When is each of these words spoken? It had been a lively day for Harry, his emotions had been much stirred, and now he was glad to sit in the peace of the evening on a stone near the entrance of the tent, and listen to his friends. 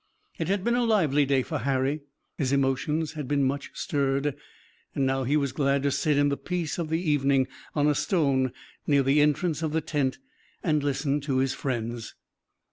It 0.39 0.47
had 0.47 0.63
been 0.63 0.73
a 0.73 0.83
lively 0.83 1.27
day 1.27 1.43
for 1.43 1.59
Harry, 1.59 2.01
his 2.35 2.51
emotions 2.51 3.11
had 3.11 3.27
been 3.27 3.43
much 3.43 3.69
stirred, 3.75 4.35
and 4.95 5.05
now 5.05 5.25
he 5.25 5.37
was 5.37 5.51
glad 5.51 5.83
to 5.83 5.91
sit 5.91 6.17
in 6.17 6.29
the 6.29 6.37
peace 6.37 6.79
of 6.79 6.89
the 6.89 6.99
evening 7.07 7.47
on 7.75 7.85
a 7.85 7.93
stone 7.93 8.51
near 8.87 9.03
the 9.03 9.21
entrance 9.21 9.61
of 9.61 9.73
the 9.73 9.79
tent, 9.81 10.17
and 10.63 10.81
listen 10.83 11.21
to 11.21 11.37
his 11.37 11.53
friends. 11.53 12.15